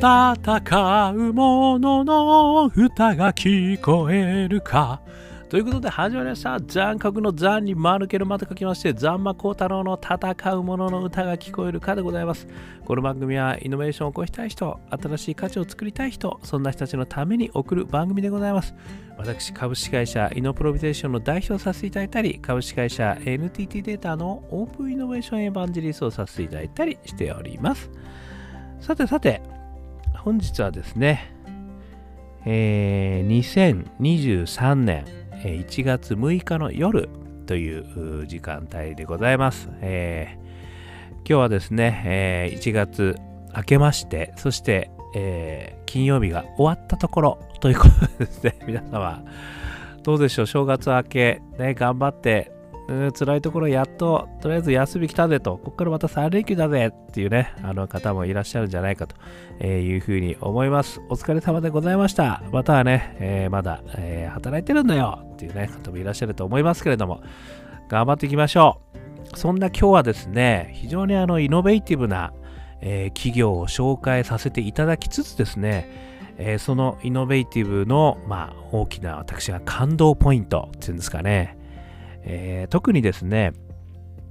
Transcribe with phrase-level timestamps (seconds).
[0.00, 5.02] 戦う者のの歌が聞こえるか？
[5.50, 6.58] ということで始まりました。
[6.58, 12.48] 残酷の残に丸けるまと書きまして、残魔高太郎の戦う者のの歌が聞こえるかでございます。
[12.86, 18.74] この番組はイノベーションを起こしたい人、新しい価値を作りたい人、そんな人たちのために送る番組でございます。
[19.18, 27.90] 私、株式会社イノプロビゼーションの代表をさせていただいたり、株式会社 NTT データのオープンイノベーションエヴァンジリストをさせていただいたりしております。
[28.80, 29.42] さてさて、
[30.22, 31.34] 本日はですね、
[32.44, 35.06] えー、2023年
[35.42, 37.08] 1月6日の夜
[37.46, 37.78] とい
[38.22, 39.70] う時間帯でございます。
[39.80, 43.16] えー、今日はですね、えー、1月
[43.56, 48.58] 明けまして、そして、えー、金曜日が終わったところ ということですね。
[48.66, 49.24] 皆様、
[50.02, 50.46] どうでしょう？
[50.46, 52.52] 正月明け、ね、頑張って
[53.12, 61.00] 辛いところやっと、とりあえず休み来たぜと、ここからまた3連休だぜっていうね、あの方もいらっしゃるんじゃないかというふうに思います。
[61.08, 62.42] お疲れ様でございました。
[62.52, 67.22] またはね、えー、まだ、えー、働いてるんだよっていうね、方もいらっしゃると思いますけれども、
[67.88, 68.80] 頑張っていきましょ
[69.34, 69.38] う。
[69.38, 72.32] そんな今日はですね、非常にあのイノベーティブな、
[72.80, 75.88] えー、企業を紹介させていただきつつですね、
[76.38, 81.56] えー、そのイノベーティブの、まあ、大きな私が感動ポイントっていうんですかね、
[82.22, 83.52] えー、特にですね、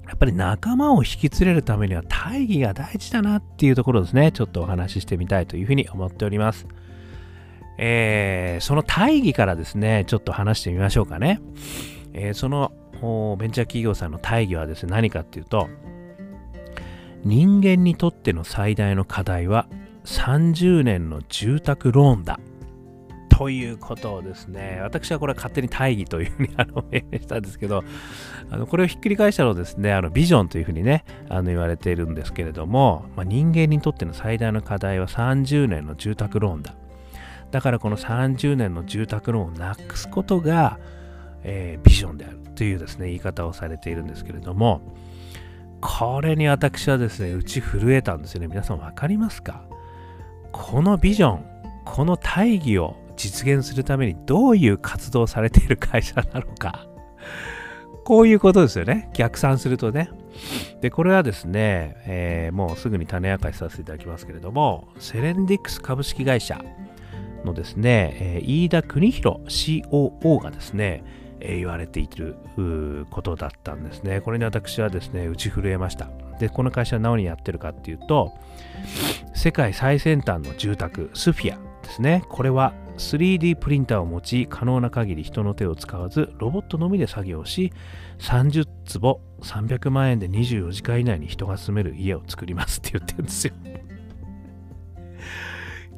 [0.08, 6.68] やっぱり仲間を引き連れるためには大義が大事だなっていうところですね、ちょっとお話ししてみたいというふうに思っております。
[7.78, 11.40] えー、その大義からですね、ちょっと話してみましょうかね。
[12.14, 12.72] えー、その
[13.38, 15.70] ベンチャー企業さんの大義はですね、何かっていうと、
[17.24, 19.68] 人間にとっての最大の課題は
[20.06, 22.40] 30年の住宅ローンだ
[23.40, 27.86] ということをですね、私はこれは勝手に大義というふうに あの命名したんですけど、
[28.52, 36.76] あのこれをひっくり返したのですね、あのビジョンというふうにね、あの言われているんですけれども、まあ、人間にとっての最大の課題は30年の住宅ローンだ。
[37.52, 40.78] だからこの30年の住宅ローンをなくすことが、
[41.44, 44.82] えー、ビジョンであるというですね、言い方をされているんですけれども、
[45.80, 48.48] これに私はですね、打ち震えたんですよね。
[48.48, 49.64] 皆さん分かりますか？
[50.52, 51.46] このビジョン、
[51.86, 56.88] この大義を実現するためにどういう活動されている会社なのか。
[58.06, 59.10] こういうことですよね。
[59.14, 60.10] 逆算するとね。
[60.80, 66.64] で、これはですね、えー、もうすぐに種明かしさせていただきますけれども、セレンディックス株式会社
[67.44, 71.04] のですね、えー、飯田邦弘 COO がですね、
[71.42, 72.38] えー、言われている
[73.12, 74.22] ことだったんですね。
[74.22, 76.10] これに私はですね、打ち震えました。
[76.40, 78.32] で、この会社は何をやってるかっていうと、
[79.34, 82.24] 世界最先端の住宅、スフィアですね。
[82.30, 87.74] これは 3D プリンターを用い可能な限り人の手を使わずロボットのみで作業し
[88.20, 93.54] 30坪300万円で24時間以内に人が住める家を作りますって言ってるんですよ。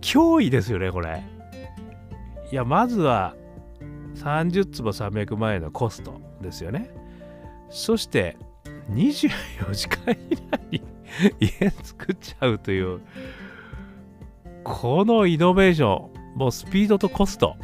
[0.01, 1.24] 脅威ですよねこれ。
[2.51, 3.35] いやまずは
[4.16, 6.90] 30坪300万円のコストですよね。
[7.69, 8.38] そして
[8.91, 10.81] 24時間以内に
[11.40, 13.01] 家作っちゃうという
[14.64, 17.56] このイノベーションもうスピードとコスト、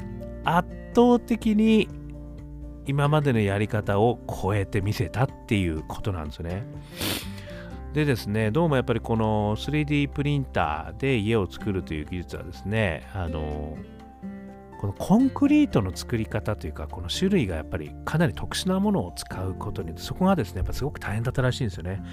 [0.43, 1.87] 圧倒的に
[2.85, 6.65] 今までのやり方を超えてみせたっていうことなんですね。
[7.93, 13.77] でですね、どうもやっぱりこの 3D プリンターで家を作るという技術はですね、あの、
[14.79, 22.03] このコンクリートの作り方というか、この種類がやっぱりかなり特殊なものを使うことによって、そこがですね、やっぱすごく大変だったらしいんですよね。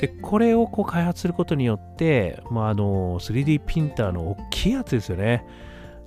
[0.00, 5.44] で、これをこう開発することによって、まあ、あの 3D プリンターの大きいやつですよね。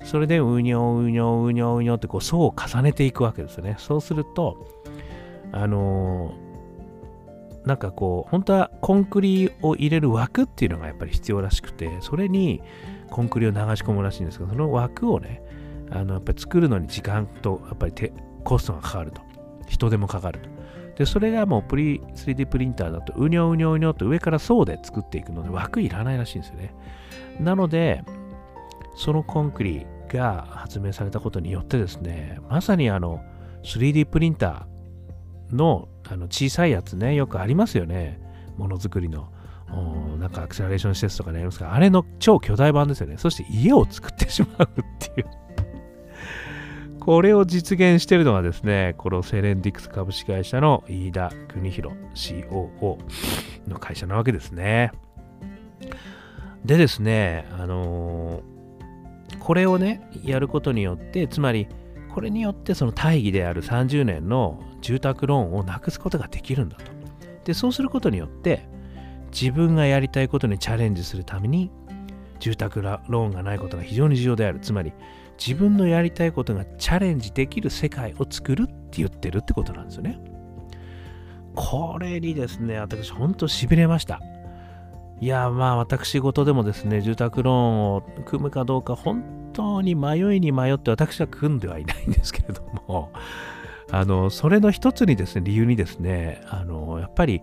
[0.04, 3.76] それでうにょうにょうにょうにょってこう層を重ねていくわけですよね。
[3.78, 4.68] そうすると、
[5.52, 6.34] あの、
[7.66, 12.62] なんかこう、本当はコンクリを入れる枠っていうのがやっぱり必要らしくて、それに
[13.10, 15.43] コンクリを流し込むらしいんですけど、その枠をね、
[15.94, 17.94] あのやっぱり作るのに時間とやっぱり
[18.44, 19.22] コストがかかると。
[19.68, 20.50] 人手もかかると。
[20.98, 26.74] で、それがもうプリ 3D プリンターだと、うにょうにょうにょと上から層で作っていくので枠いらないらしいんですよね。
[27.40, 28.04] なので、
[28.96, 33.24] そのコンクリが発明されたことによってですね、まさにあの
[33.64, 38.20] 3D プリンターのあの小さいやつね、よくありますよね。
[38.58, 39.32] ものづくりの。
[40.20, 43.18] なんかアクセラレーション施設とかにありますが、あれの超巨大版ですよね。
[43.18, 45.28] そして家を作ってしまうっていう
[47.06, 52.98] これを実現しているのがですね、このセレンディクス株式会社の飯田邦弘 COO
[53.68, 54.92] の会社なわけですね。
[56.64, 58.54] でですね、あのー
[59.40, 61.68] これをね、やることによって、つまり、
[62.14, 66.84] これによってその大義である30年の住宅ローンをなくすことができるんだと。
[67.44, 68.68] で、そうすることによって、
[69.32, 71.72] 自分がやりたいことにチャレンジするために、
[72.44, 74.60] 住宅ローンがないことが非常に重要である。
[74.60, 74.92] つまり、
[75.40, 80.20] 自分のやりたいことがチャレンジできる世界を作るって言ってるってことなんですよね。
[81.56, 84.20] これにですね、私、本当しびれました。
[85.22, 89.24] いや、まあ、私事でもですね、住宅ローンを組むかどうか、本
[89.54, 93.10] 当に迷いに迷って、私は組んではいないんですけれども、
[93.90, 97.42] あの、それの一つにですね、理由にですね、あの、やっぱり、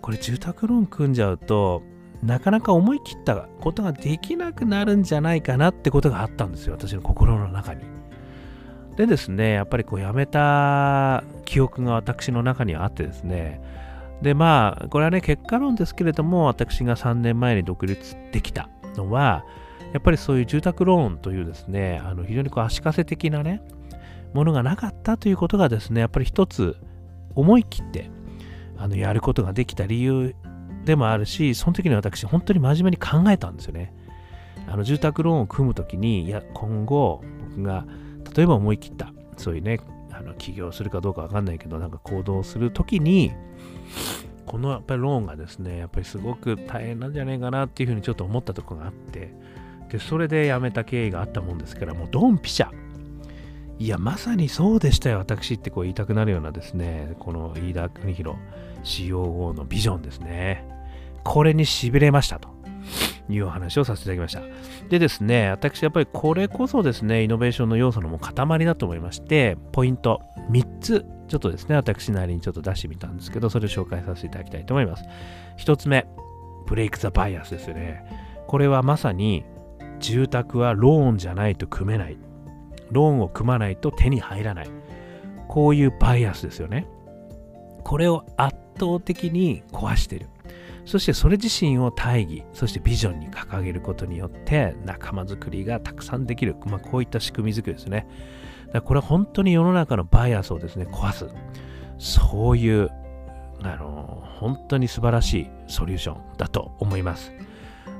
[0.00, 1.82] これ住宅ローン組んじゃうと、
[2.22, 7.84] なかなか思い切ったことができなくなるんじゃないかなってことがあったんですよ、私の心の中に。
[8.96, 13.60] でですね、やっぱりこうやめた記憶が私の中にはあってですね、
[14.22, 19.44] でまあ、これはね、結果論ですけれども、私が3年前に独立できたのは、
[19.92, 23.60] やっぱりそういう住宅ローンというですね、あの非常にこう足かせ的なね、
[24.32, 26.76] ものがなかったということがですね、やっぱり一つ
[27.34, 28.10] 思い切って
[28.78, 30.34] あのやることができた理由
[30.86, 33.92] でもあるし、その時に私、本当に真面目に考えたんですよね。
[34.68, 37.84] あの住宅ローンを組む時に、いや、今後、僕が
[38.34, 39.80] 例えば思い切った、そういうね、
[40.12, 43.32] あの起業するかどうかわかんないけど、なんか行動する時に、
[44.46, 49.34] このやっぱりローンがですね、やっぱりすごく大変なんじゃないかなっていうふうにちょっと思ったとこがあって、
[49.90, 52.70] で、それで辞めた経緯があったもんですから、もうドンピシャ。
[53.78, 58.38] いや、まさにそうでしたよ、私ってこう言いたくなるようなですね、この飯田邦弘
[58.84, 60.75] COO のビジョンですね。
[61.26, 62.56] これにしびれましたと。
[63.28, 64.88] いうお話をさせていただきました。
[64.88, 75.04] でですね、私やっぱりこれこそですね、イノベーションの要素のもう塊だと思いまして、ポイント3つ、ちょっとですね、私なりにちょっと出してみたんですけど、それを紹介させていただきたいと思います。
[75.58, 76.06] 1つ目、
[76.66, 78.04] ブレイク・ザ・バイアスですよね。
[78.46, 79.44] これはまさに、
[79.98, 82.16] 住宅はローンじゃないと組めない。
[82.92, 84.68] ローンを組まないと手に入らない。
[85.48, 86.86] こういうバイアスですよね。
[87.82, 90.28] これを圧倒的に壊してる。
[90.86, 96.56] そしてそれ自身を大義、そしてビジョンに掲げることによって仲間づくりがたくさんできる。
[96.66, 98.06] まあ、こういった仕組みづくりですね。
[98.72, 101.26] だこれは本当に世の中のバイアスをですね、壊す。
[101.98, 102.90] そういう、
[103.62, 107.32] あの、本当に素晴らしいソリューションだと思います。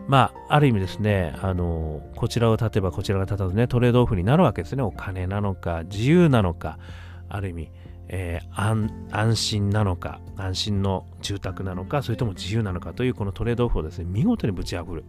[0.06, 4.82] まあ、ある意味ですね、あの、こちらを立てばこちらが立たずね、トレードオフになるわけですね。
[4.82, 6.78] お金なのか、自由なのか、
[7.28, 7.72] ある意味、
[8.08, 15.04] えー、安心なのか、安心の住宅なのか、それとも自由なのかというこのトレードオフをですね、見事にぶち破る。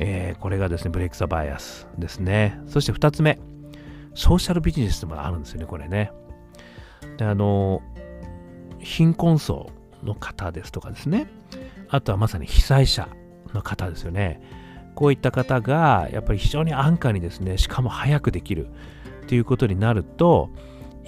[0.00, 2.60] えー、これがですね、ブレイク・ザ・バイアスですね。
[2.66, 3.38] そして2つ目、
[4.14, 6.12] ソーシャルビジネスでもあるんですよね、これね。
[7.16, 7.82] で、あの、
[8.78, 9.70] 貧困層
[10.04, 11.28] の方ですとかですね、
[11.88, 13.08] あとはまさに被災者
[13.52, 14.40] の方ですよね。
[14.94, 18.68] こういった方が、やっぱり非常に安価にですね、しかも早くできる
[19.26, 20.50] ということになると、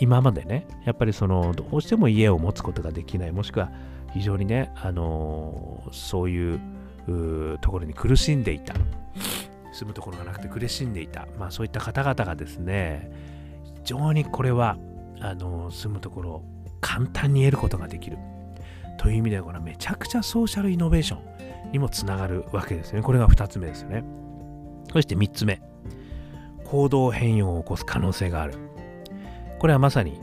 [0.00, 3.70] 今までね、やっぱりその、どうしても家を持つことができない、もしくは
[4.12, 6.61] 非常にね、あのー、そういう
[7.61, 8.75] ところに苦しんでいた、
[9.73, 13.12] 住むところがなくて苦しんでいた、まあそういった方々がですね、
[13.64, 14.79] 非常にこれは、
[15.20, 16.44] あのー、住むところを
[16.81, 18.17] 簡単に得ることができる。
[18.97, 21.19] という意味では、これはめちゃくちゃソーシャルイノベーショ
[21.69, 23.02] ンにもつながるわけですね。
[23.02, 24.05] これが2つ目ですよね。
[24.93, 25.61] そして3つ目。
[26.64, 28.69] 行動変容を起こす可能性がある。
[29.61, 30.21] これはまさに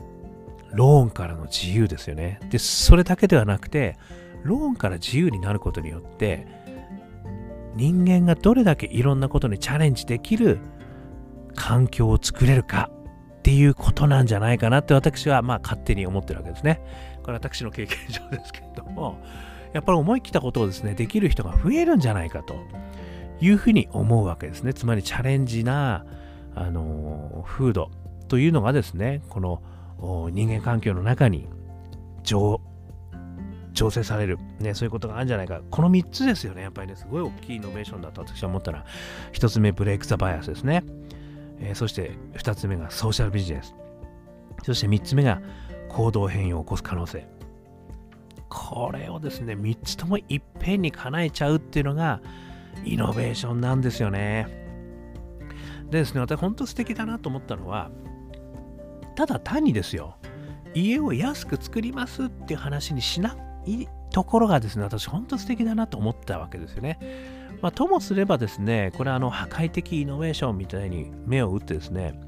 [0.72, 2.40] ローンからの自由ですよね。
[2.50, 3.96] で、それだけではなくて、
[4.42, 6.46] ローンから自由になることによって、
[7.74, 10.58] 人間がどれだけいろんなことにチャレンジできる
[11.54, 12.90] 環境を作れるか
[13.38, 16.82] っていうことなんじゃないかなって私はまあ勝手に思ってるわけですね。
[17.22, 19.18] これは私の経験上ですけれども、
[19.72, 22.56] やっぱり思い切ったことをですね、できる人が増えるんじゃないかと
[23.40, 24.74] いうふうに思うわけですね。
[24.74, 26.04] つまりチャレンジな、
[26.56, 27.90] あの風土、
[28.28, 29.62] というのがですね、この
[30.30, 31.48] 人間環境の中に
[32.22, 32.60] 調
[33.90, 35.60] 整される、ね、そういうことがあるんじゃないか。
[35.70, 36.62] この3つですよね。
[36.62, 38.84] やっぱりね、すごい大きいイノベーションだと私は思ったら、
[39.32, 40.84] 1つ目、ブレイク・ザ・バイアスですね。
[41.60, 43.74] えー、そして2つ目がソーシャルビジネス。
[44.64, 45.40] そして3つ目が
[45.88, 47.26] 行動変容を起こす可能性。
[48.48, 52.20] これをですね、3つともいっぺんに叶えちゃうっていうのが
[52.84, 54.67] イノベーションなんですよね。
[55.90, 57.90] でですね、私本当素敵だなと思ったのは、
[59.16, 60.16] ただ単にですよ、
[60.74, 66.98] 家を安く作りますっていう話にしないところがですね、私本当素敵だなと思ったわけですよね。
[67.60, 72.20] まあ、ともすればですね、これはあの破壊的イノベーションみたいに目を打ってですね、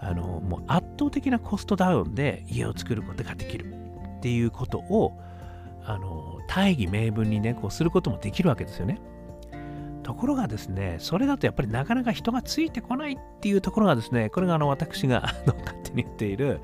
[0.00, 3.72] あのもう圧倒的なコストダウンで家を作ることができる
[4.18, 5.18] っていうことを
[5.84, 9.00] あの大義名分にね、こうすることもできるわけですよね。
[10.02, 16.60] ところがですね、それだとやっぱりなかなか人がついてこないっていうところがですね、これがあの私が 勝手に言っている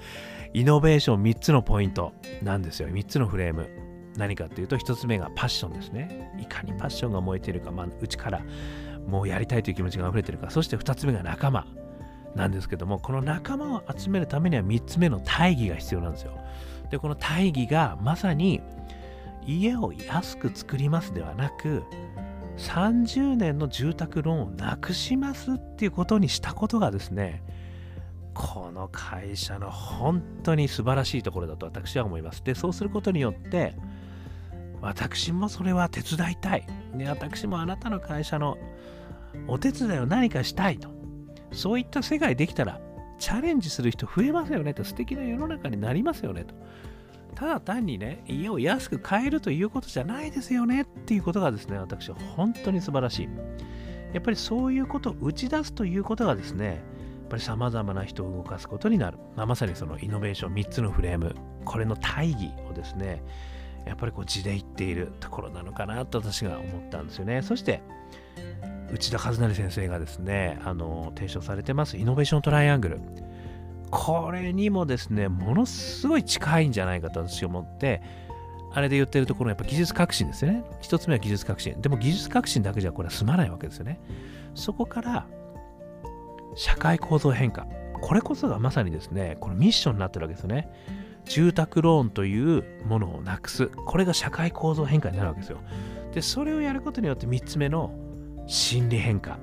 [0.54, 2.88] イノベーション3つのポイントなんですよ。
[2.88, 3.68] 3つのフレーム。
[4.16, 6.32] 何かっていうと、1つ目がパッションですね。
[6.40, 8.42] いかにパッションが燃えているか、まあ、内から
[9.08, 11.66] もうやりたいという気持ちが溢れているかそして2つ目が仲間
[12.34, 16.38] なんですけどもこの仲間を集めるためには3つ目の大義が必要なんですよ
[16.90, 18.60] でこの大義がまさに
[19.46, 21.84] 家を安く作りますではなく
[22.58, 27.42] 30年の住宅ローンをなくしますっていうことにしたことがですね
[28.38, 32.44] この会社の本当に素晴らしいところだと私は思います。
[32.44, 33.74] で、そうすることによって、
[34.80, 36.64] 私もそれは手伝いたい。
[36.94, 38.56] で、私もあなたの会社の
[39.48, 40.88] お手伝いを何かしたいと。
[41.50, 42.80] そういった世界できたら、
[43.18, 46.54] チャレンジする人増えますよねと、素敵な世の中になりますよねと。
[47.34, 53.28] ただ単にね、家を安く買えるということじゃないですよねっていうことがですね、私は本当に素晴らしい。
[54.12, 59.18] やっぱりそういうことを打ち出すということがですね、やっぱり様々な人を動かすことになる。
[59.36, 63.22] まあ、まさにそのイノベーション3つのフレーム、これの大義をですね、
[63.86, 67.42] やっぱりこう地で言っているところなのかなと私が思ったんですよね。
[67.42, 67.82] そして、
[68.92, 73.00] 内田和成先生がですね、あの、提唱されてますイノベーショントライアングル。
[73.90, 78.02] これにもですね、ものすごい近いんじゃないかと私は思って、
[78.72, 80.64] あれで言ってるところやっぱ技術革新ですよね。
[80.80, 81.80] 一つ目は技術革新。
[81.80, 84.00] でも技術革新だけじゃこれは済まないわけですよね。
[84.54, 85.26] そこから
[86.54, 87.66] 社会構造変化。
[88.00, 90.68] これこそがまさにですね、このミッションになってるわけですよね。
[91.24, 93.66] 住宅ローンというものをなくす。
[93.68, 95.58] これが社会構造変化になるわけですよ。
[96.14, 97.92] で、それをやることによって3つ目の
[98.46, 99.38] 心理変化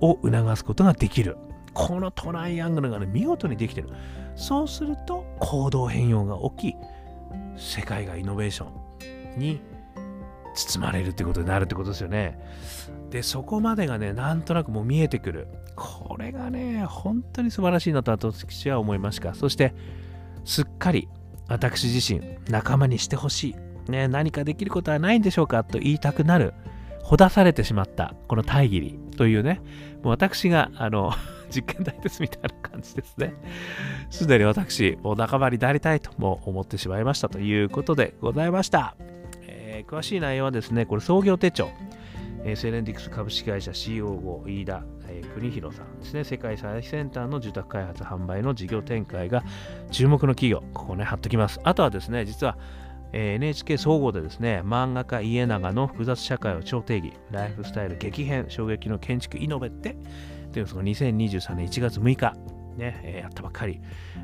[0.00, 1.36] を促すことができる。
[1.76, 3.90] このトライアングルがね、見事にできてる。
[4.34, 6.76] そうすると行動変容が起き、
[7.58, 8.68] 世界がイノベーショ
[9.36, 9.60] ンに
[10.54, 12.40] 包まれるってことになるってことですよね。
[13.10, 15.48] で、そこまでがね、なんとなくもう見えてくる。
[15.76, 19.34] これがね、本当に素晴らしいなと私は思いました。
[19.34, 19.74] そして、
[20.46, 21.10] すっかり
[21.46, 23.90] 私自身、仲間にしてほしい。
[23.90, 26.54] ね、何かできることはないんでしょうかと言いたくなる、
[27.02, 29.60] ほだされてしまった、この大義理というね、
[30.02, 31.12] もう私が、あの、
[31.54, 33.34] 実験台ですみたいな感じですね。
[34.10, 38.96] すでに私、もう仲間になりたいとも思ってしまいましたということでございました。
[39.42, 41.70] えー、詳しい内容はですね、これ創業手帳。
[42.48, 49.42] えセレンディクス株式会社 CO5 飯田、えー、国広さんですね、世界最先端の住宅開発販売の事業展開が
[49.90, 51.58] 注目の企業、ここね、貼っときます。
[51.64, 52.56] あとはですね、実は、
[53.12, 59.96] えー、NHK 総合でですね、漫画家家長の複雑社会を超定義、ライフスタイル激変、衝撃の建築イノベって
[60.56, 62.32] というのが2023年1月6日、
[62.78, 63.78] ね、えー、やったばっかり、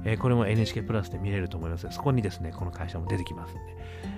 [0.07, 3.61] えー、これも NHK プラスで見れると思いますそこにですね、この会社も出てきますんで、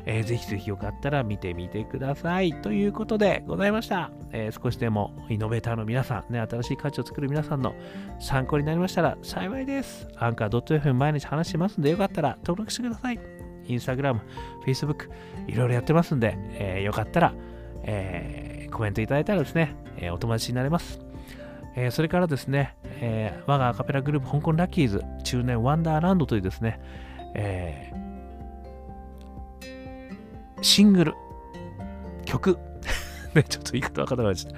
[0.07, 2.53] えー、ぜひぜひよかったら見てみてください。
[2.53, 4.13] ということでございました。
[4.31, 7.75] えー、少しでもイノベーターの皆さん、ね、新しい価値を作る皆さんの
[8.21, 10.07] 参考になりましたら幸いです。
[10.17, 13.19] アンカー .fm 毎日話してますんで、よかったら登録してください。
[13.67, 15.11] インスタグラム、フェイスブック、
[15.49, 17.35] いろいろやってますんで、えー、よかったら、
[17.83, 21.04] えー、コメントいただいたらですね、えー、お友達になれます。
[21.77, 26.81] えー、それからですね、えー、我がアカペラグループ香港ラッキーズ中年ワンダーランドというですね、
[27.35, 31.15] えー、シングル、
[32.25, 32.59] 曲、
[33.35, 34.49] ね、ちょっと言い方わからないです。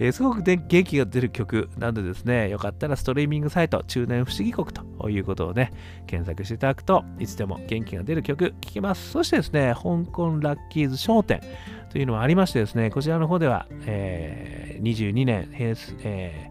[0.00, 5.72] えー、すごく、ね、元気が出る曲なんでですね、よかったらストリーミングサイト、中年不思議国ということをね、
[6.06, 9.10] 検索していただくといつでも元気が出る曲聴けます。
[9.10, 11.42] そしてですね、香港ラッキーズ商店
[11.90, 16.50] というのもありましてですね、こちらの方では、えー、22年、平え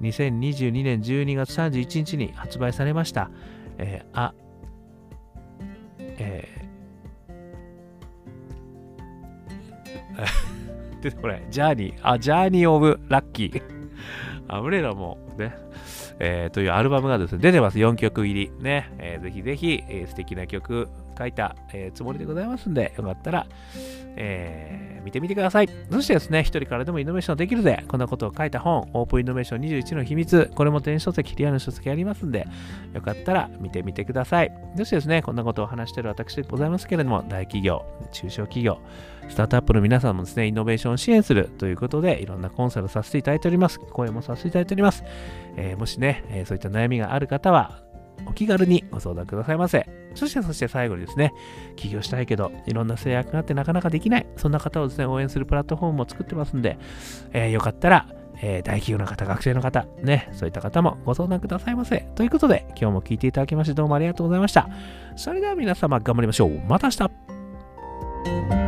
[0.00, 3.30] ー、2022年12月31日に発売されました、
[3.78, 4.34] えー、あ、
[6.18, 6.62] えー、
[11.02, 11.42] 出てこない。
[11.50, 13.62] ジャーニー、あ、ジャーニー・オブ・ラッキー。
[14.48, 15.54] あ、俺らもね、
[16.18, 17.78] えー、というアルバムがですね、出てます。
[17.78, 18.52] 4曲入り。
[18.60, 23.46] ね、えー、ぜひぜひ、えー、素敵な曲書いた、えー、つもりでございますんで、よかったら、
[24.16, 25.68] えー、見てみてください。
[25.90, 27.84] そしてですね、一人からでもイノベーションできるぜ。
[27.88, 30.50] こんなことを書いた本、オープンイノベーション21の秘密。
[30.54, 32.46] これも電子書籍、リアルの書籍ありますんで、
[32.94, 34.52] よかったら見てみてください。
[34.76, 38.78] そしてですね、こんなことを話している私でございますけれども、大企業、中小企業、
[39.28, 43.78] スタートアップの皆さんもですね、イノベーションを支援するということで、いろんなコンサルさせていただいております。
[43.78, 45.04] 声もさせていただいております。
[45.56, 47.82] えー、もしね、え、そういった悩みがある方は、
[48.26, 49.88] お気軽にご相談くださいませ。
[50.14, 51.32] そして、そして最後にですね、
[51.76, 56.78] 起業したいけど、いろんな制約があってなかなかできない、そんな方をですね、応援するプラットフォームも作ってますんで、
[57.32, 58.06] えー、よかったら、
[58.42, 62.06] えー、大企業の方、学生の方、ね、そういった方もご相談くださいませ。
[62.14, 64.68] ということで、今日も聞いていただきましてどうもありがとうございました。
[65.16, 66.60] それでは皆様頑張りましょう。
[66.68, 67.08] また明
[68.50, 68.61] 日